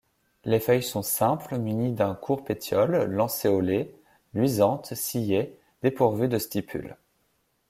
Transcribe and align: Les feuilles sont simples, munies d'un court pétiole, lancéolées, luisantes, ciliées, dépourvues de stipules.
Les 0.45 0.59
feuilles 0.59 0.81
sont 0.81 1.03
simples, 1.03 1.59
munies 1.59 1.91
d'un 1.93 2.15
court 2.15 2.43
pétiole, 2.43 3.03
lancéolées, 3.03 3.93
luisantes, 4.33 4.95
ciliées, 4.95 5.55
dépourvues 5.83 6.27
de 6.27 6.39
stipules. 6.39 6.97